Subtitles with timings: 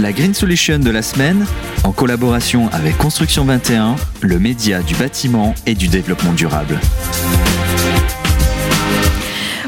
[0.00, 1.44] La Green Solution de la semaine,
[1.82, 6.78] en collaboration avec Construction 21, le média du bâtiment et du développement durable.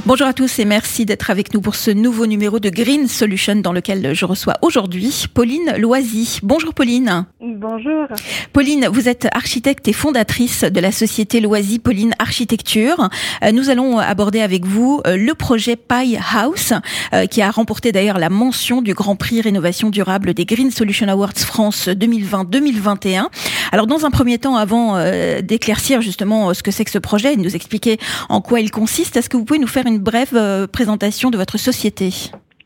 [0.06, 3.56] Bonjour à tous et merci d'être avec nous pour ce nouveau numéro de Green Solution
[3.56, 6.38] dans lequel je reçois aujourd'hui Pauline Loisy.
[6.42, 7.26] Bonjour Pauline.
[7.60, 8.06] Bonjour.
[8.54, 13.10] Pauline, vous êtes architecte et fondatrice de la société Loisy Pauline Architecture.
[13.44, 16.72] Euh, nous allons aborder avec vous euh, le projet Pie House
[17.12, 21.06] euh, qui a remporté d'ailleurs la mention du Grand Prix Rénovation Durable des Green Solution
[21.08, 23.26] Awards France 2020-2021.
[23.72, 24.98] Alors dans un premier temps, avant
[25.42, 27.98] d'éclaircir justement ce que c'est que ce projet et de nous expliquer
[28.30, 31.58] en quoi il consiste, est-ce que vous pouvez nous faire une brève présentation de votre
[31.58, 32.10] société?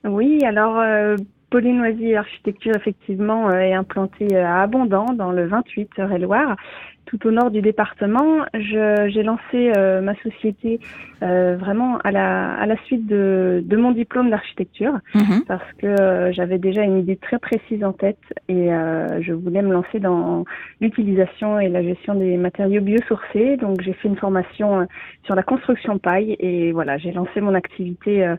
[0.05, 1.17] Oui, alors euh,
[1.55, 6.57] Pauline Noisy Architecture, effectivement, euh, est implantée à Abondant, dans le 28 Eure-et-Loire
[7.07, 8.45] tout au nord du département.
[8.55, 10.81] J'ai lancé euh, ma société
[11.23, 15.45] euh, vraiment à la, à la suite de, de mon diplôme d'architecture mhm.
[15.47, 18.69] parce que euh, j'avais déjà une idée très précise en tête et
[19.21, 20.45] je voulais me lancer dans
[20.81, 23.56] l'utilisation et la gestion des matériaux biosourcés.
[23.56, 24.87] Donc j'ai fait une formation
[25.25, 28.34] sur la construction paille et voilà, j'ai lancé mon activité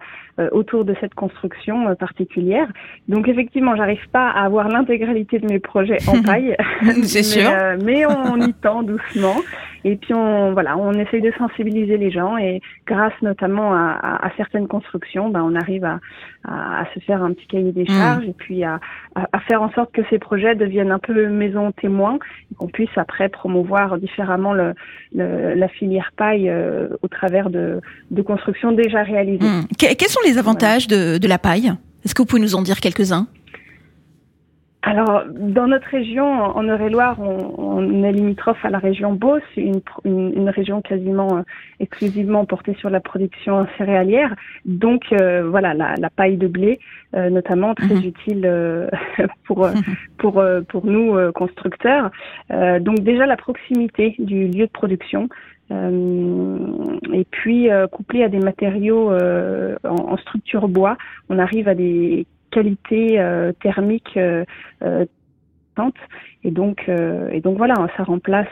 [0.52, 2.68] autour de cette construction particulière.
[3.08, 6.56] Donc effectivement, j'arrive pas à avoir l'intégralité de mes projets en paille.
[7.04, 7.50] C'est sûr.
[7.84, 8.54] mais on y
[8.84, 9.36] doucement.
[9.84, 14.68] Et puis on voilà, on essaye de sensibiliser les gens et grâce notamment à, certaines
[14.68, 16.00] constructions, ben on arrive à,
[16.44, 17.90] à, se faire un petit cahier des mmh.
[17.90, 18.80] charges et puis à,
[19.48, 22.18] faire en sorte que ces projets deviennent un peu maison témoin
[22.52, 24.74] et qu'on puisse après promouvoir différemment le,
[25.14, 29.46] la filière paille euh, au travers de, de constructions déjà réalisées.
[29.46, 29.68] Mmh.
[29.78, 31.72] quels sont les avantages de, de la paille?
[32.06, 33.28] Est-ce que vous pouvez nous en dire quelques-uns?
[34.88, 40.48] Alors, dans notre région, en Eure-et-Loire, on, est limitrophe à la région Beauce, une, une,
[40.48, 41.42] région quasiment euh,
[41.80, 44.36] exclusivement portée sur la production céréalière.
[44.66, 46.80] Donc, euh, voilà, la, paille de blé,
[47.16, 48.04] euh, notamment, très mhm.
[48.06, 48.90] utile
[49.48, 49.68] pour,
[50.20, 52.12] pour, pour nous, constructeurs.
[52.52, 55.30] donc, déjà, la proximité du lieu de production.
[55.72, 60.98] Et puis, couplé à des matériaux en, en structure bois,
[61.30, 64.46] on arrive à des qualité euh, thermique euh,
[64.82, 65.06] euh,
[66.46, 68.48] et donc, et donc voilà, ça remplace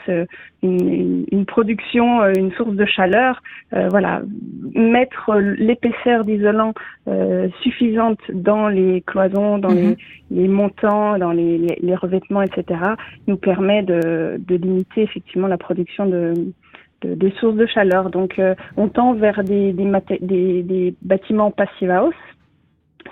[0.61, 3.41] une, une, production, une source de chaleur.
[3.71, 4.21] voilà,
[4.75, 6.73] mettre l'épaisseur d'isolant
[7.61, 9.95] suffisante dans les cloisons, dans les, mhm.
[10.31, 12.77] les, montants, dans les, les, revêtements, etc.,
[13.27, 16.33] nous permet de, de limiter effectivement la production de,
[17.05, 18.09] de, sources de chaleur.
[18.09, 18.39] Donc,
[18.77, 19.85] on tend vers des, des,
[20.21, 22.15] des, des bâtiments passive house,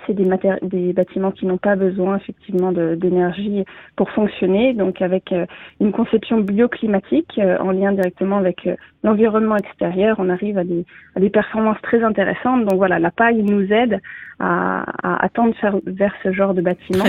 [0.06, 0.28] c'est des,
[0.62, 3.64] des bâtiments qui n'ont pas besoin effectivement d'énergie
[3.96, 5.46] pour fonctionner, donc avec euh,
[5.80, 10.84] une conception bioclimatique euh, en lien directement avec euh, l'environnement extérieur, on arrive à des,
[11.16, 12.66] à des performances très intéressantes.
[12.66, 14.00] Donc voilà, la paille nous aide
[14.38, 15.54] à, à, à tendre
[15.86, 17.04] vers ce genre de bâtiment.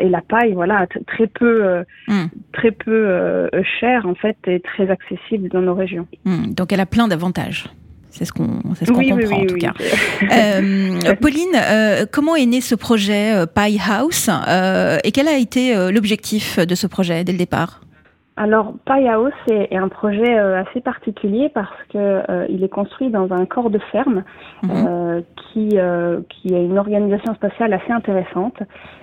[0.00, 2.26] et la paille, voilà, très peu, hmm.
[2.52, 3.48] très peu
[3.80, 6.06] cher en fait, et très accessible dans nos régions.
[6.24, 6.52] Hmm.
[6.52, 7.66] Donc elle a plein d'avantages.
[8.18, 9.72] C'est ce qu'on ce comprend en tout cas.
[10.32, 14.28] Euh, Pauline, euh, comment est né ce projet euh, Pie House
[15.04, 17.80] et quel a été l'objectif de ce projet dès le départ?
[18.36, 23.46] Alors, Pie House est, un projet assez particulier parce que il est construit dans un
[23.46, 24.24] corps de ferme
[24.62, 25.22] mhm.
[25.52, 28.56] qui qui a une organisation spatiale assez intéressante.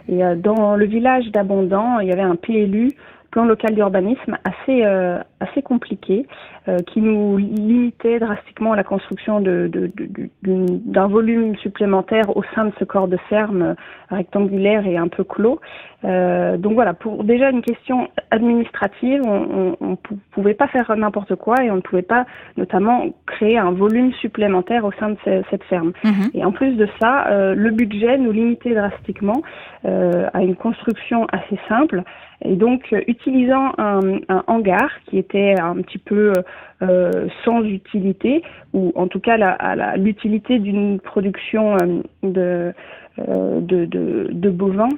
[0.09, 2.91] Et dans le village d'Abondant, il y avait un PLU
[3.31, 6.25] plan local d'urbanisme assez euh, assez compliqué
[6.67, 9.69] euh, qui nous limitait drastiquement la construction de,
[10.43, 13.73] d'un volume supplémentaire au sein de ce corps de ferme euh,
[14.09, 15.59] rectangulaire et un peu clos.
[16.03, 19.95] donc voilà, pour déjà une question administrative, on ne
[20.31, 22.25] pouvait pas faire n'importe quoi et on ne pouvait pas
[22.55, 25.17] notamment créer un volume supplémentaire au sein de
[25.49, 25.93] cette ferme.
[26.03, 26.29] Mhm.
[26.35, 27.25] Et en plus de ça,
[27.55, 29.41] le budget nous limitait drastiquement
[29.83, 32.03] à une construction assez simple.
[32.43, 36.33] Et donc, euh, utilisant un, hangar qui était un petit peu
[36.81, 42.73] euh, sans utilité, ou en tout cas l'utilité d'une production euh,
[43.61, 44.89] de, bovins,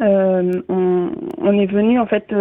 [0.00, 2.32] euh, on, on, est venu en fait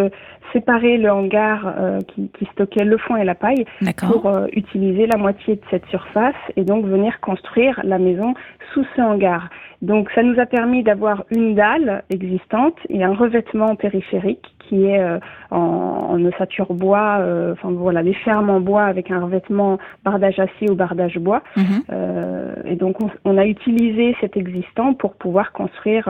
[0.53, 1.74] séparer le hangar
[2.07, 3.65] qui, qui, stockait le foin et la paille
[3.98, 8.33] pour utiliser la moitié de cette surface et donc venir construire la maison
[8.74, 9.50] sous ce hangar.
[9.81, 15.00] Donc ça nous a permis d'avoir une dalle existante et un revêtement périphérique qui est
[15.00, 15.19] euh,
[15.50, 20.39] en, en, ossature bois, euh, enfin voilà, les fermes en bois avec un revêtement bardage
[20.39, 21.42] acier ou bardage bois.
[21.57, 21.63] Mhm.
[21.92, 26.07] Euh, et donc on, a utilisé cet existant pour pouvoir construire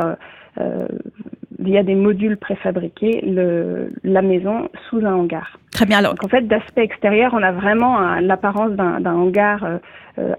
[1.60, 5.60] via des modules préfabriqués le, la maison sous un hangar.
[5.72, 6.00] Très bien.
[6.00, 9.80] Alors, Donc en fait, d'aspect extérieur, on a vraiment l'apparence d'un hangar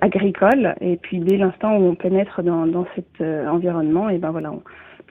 [0.01, 0.75] agricole.
[0.81, 4.63] Et puis dès l'instant où on pénètre dans, dans cet environnement, et ben voilà, on,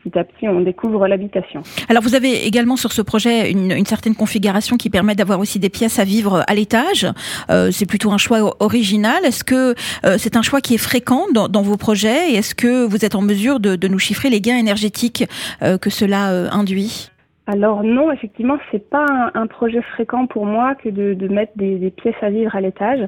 [0.03, 1.62] petit à petit on découvre l'habitation.
[1.89, 5.59] Alors vous avez également sur ce projet une, une certaine configuration qui permet d'avoir aussi
[5.59, 7.07] des pièces à vivre à l'étage.
[7.50, 9.24] Euh, c'est plutôt un choix original.
[9.25, 9.75] Est-ce que
[10.06, 13.06] euh, c'est un choix qui est fréquent dans, dans vos projets et est-ce que vous
[13.06, 15.25] êtes en mesure de, de nous chiffrer les gains énergétiques
[15.62, 17.09] euh, que cela euh, induit?
[17.47, 21.51] Alors non, effectivement, c'est pas un, un, projet fréquent pour moi que de, de mettre
[21.56, 23.00] des, des, pièces à vivre à l'étage.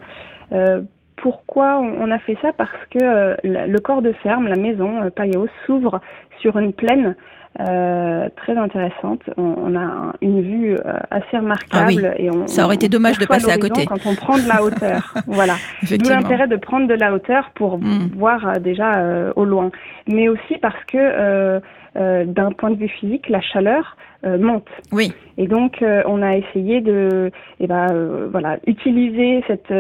[1.24, 5.46] Pourquoi on a fait ça Parce que euh, le corps de ferme, la maison euh,
[5.66, 6.02] s'ouvre
[6.42, 7.16] sur une plaine
[7.62, 9.22] euh, très intéressante.
[9.38, 10.76] On, on, a une vue
[11.12, 12.26] assez remarquable ah oui.
[12.26, 14.62] et on, ça aurait été dommage de passer à côté quand on prend de la
[14.64, 15.14] hauteur.
[15.28, 15.54] voilà.
[15.84, 18.10] D'où l'intérêt de prendre de la hauteur pour mm.
[18.18, 19.72] voir déjà euh, au loin,
[20.08, 21.62] mais aussi parce que
[21.96, 24.68] d'un point de vue physique, la chaleur monte.
[24.92, 25.14] Oui.
[25.38, 27.32] Et donc on a essayé de,
[27.62, 29.74] eh ben, voilà, utiliser cette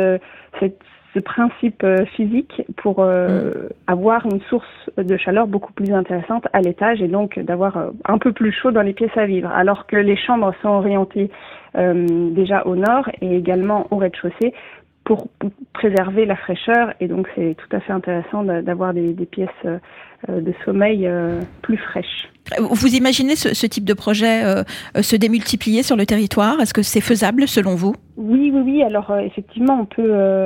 [0.62, 0.80] cette
[1.13, 3.69] ce principe physique pour euh, mmh.
[3.88, 8.31] avoir une source de chaleur beaucoup plus intéressante à l'étage et donc d'avoir un peu
[8.31, 11.30] plus chaud dans les pièces à vivre, alors que les chambres sont orientées
[11.75, 14.54] euh, déjà au nord et également au rez-de-chaussée
[15.04, 15.27] pour
[15.74, 19.50] préserver la fraîcheur et donc c'est tout à fait intéressant d'avoir des, des, pièces
[20.30, 21.09] de sommeil
[21.62, 22.30] plus fraîches.
[22.60, 24.63] Vous imaginez ce, ce type de projet euh,
[25.01, 26.60] se démultiplier sur le territoire?
[26.60, 27.95] Est-ce que c'est faisable selon vous?
[28.18, 28.84] Oui, oui, oui.
[28.84, 30.13] Alors euh, effectivement, on peut.
[30.13, 30.44] Euh,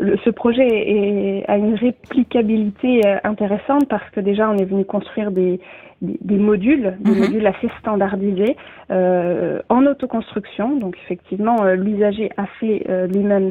[0.00, 5.30] le, ce projet est, a une réplicabilité intéressante parce que déjà on est venu construire
[5.30, 5.60] des,
[6.00, 7.18] des, des modules, des mmh.
[7.18, 8.56] modules assez standardisés
[8.90, 10.76] euh, en autoconstruction.
[10.76, 13.50] Donc effectivement, euh, l'usager a fait euh, lui-même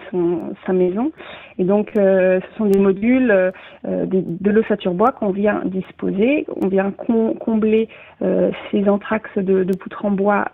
[0.66, 1.12] sa maison.
[1.60, 3.52] Et donc ce sont des modules
[3.84, 6.48] de, de l'ossature bois qu'on vient disposer.
[6.60, 6.92] On vient
[7.52, 7.90] combler
[8.70, 10.46] ces anthrax de, de poutres en bois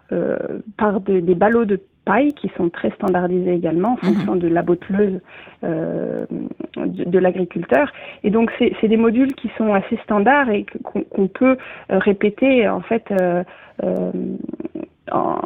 [0.78, 4.40] par de, des ballots de paille qui sont très standardisés également en fonction mmh.
[4.40, 5.20] de la botteleuse
[5.64, 6.26] euh,
[6.78, 7.92] de, de l'agriculteur.
[8.24, 11.58] Et donc c'est des modules qui sont assez standards et qu'on qu peut
[11.90, 13.44] répéter en fait euh,
[13.84, 14.12] euh,
[15.12, 15.40] en,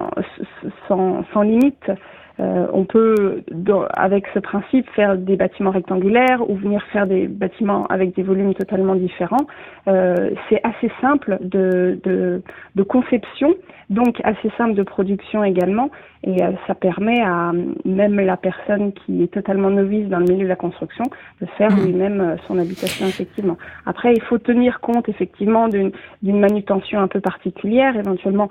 [0.88, 1.92] sans, sans limite.
[2.42, 7.28] Euh, on peut, dans, avec ce principe, faire des bâtiments rectangulaires ou venir faire des
[7.28, 9.46] bâtiments avec des volumes totalement différents.
[9.88, 12.42] Euh, c'est assez simple de, de,
[12.76, 13.54] de, conception,
[13.90, 15.92] donc assez simple de production également,
[16.24, 17.52] et euh, ça permet à
[17.86, 21.04] même la personne qui est totalement novice dans le milieu de la construction
[21.42, 21.86] de faire mmh.
[21.86, 23.58] lui-même son habitation effectivement.
[23.86, 25.92] Après, il faut tenir compte effectivement d'une
[26.24, 28.50] manutention un peu particulière, éventuellement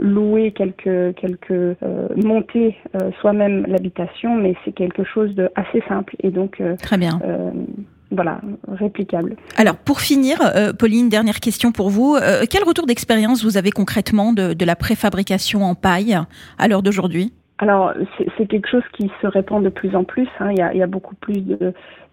[0.00, 1.76] louer quelques quelques
[2.16, 2.76] montées
[3.22, 7.18] soi-même l'habitation, mais c'est quelque chose de assez simple et donc très bien.
[7.24, 7.50] Euh,
[8.12, 9.36] voilà, réplicable.
[9.56, 12.14] Alors, pour finir, euh, Pauline, dernière question pour vous.
[12.14, 16.18] Euh, quel retour d'expérience vous avez concrètement de, de la préfabrication en paille
[16.58, 17.32] à l'heure d'aujourd'hui?
[17.62, 17.94] Alors,
[18.36, 20.26] c'est quelque chose qui se répand de plus en plus.
[20.40, 20.50] Hein.
[20.50, 21.40] Il, y a, beaucoup plus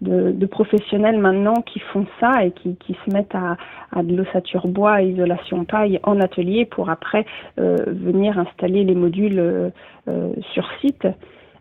[0.00, 3.56] de, professionnels maintenant qui font ça et qui, se mettent à,
[4.00, 7.26] de l'ossature bois isolation paille en atelier pour après
[7.58, 9.70] euh, venir installer les modules euh,
[10.52, 11.08] sur site.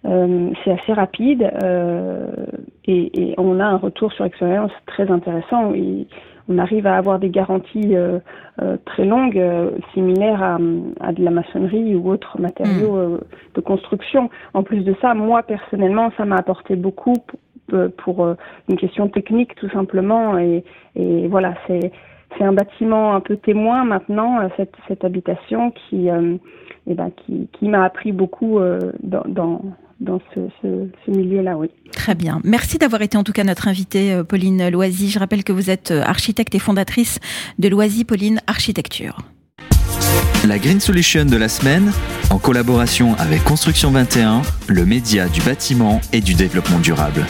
[0.06, 2.32] Euh, c'est assez rapide euh,
[2.86, 5.74] et, et, on a un retour sur expérience très intéressant.
[5.74, 6.08] Et
[6.48, 8.20] on arrive à avoir des garanties euh,
[8.62, 10.58] euh très longues, euh, similaires à,
[11.02, 13.20] à, de la maçonnerie ou autres matériaux mmh.
[13.56, 14.30] de construction.
[14.54, 17.16] En plus de ça, moi personnellement, ça m'a apporté beaucoup
[17.68, 18.36] pour, pour
[18.70, 20.38] une question technique tout simplement.
[20.38, 20.64] Et,
[20.96, 21.92] et voilà, c'est
[22.38, 26.10] c'est un bâtiment un peu témoin maintenant, cette, cette habitation qui,
[26.88, 28.60] eh ben, qui, qui m'a appris beaucoup
[29.02, 29.62] dans, dans
[30.00, 31.70] dans ce, ce, ce milieu-là, oui.
[31.92, 32.42] Très bien.
[32.44, 35.10] Merci d'avoir été en tout cas notre invitée, euh, Pauline Loisy.
[35.10, 37.20] Je rappelle que vous êtes euh, architecte et fondatrice
[37.58, 39.18] de Loisy Pauline Architecture.
[40.48, 41.92] La Green Solution de la semaine,
[42.30, 47.26] en collaboration avec Construction 21, le média du bâtiment et du développement durable.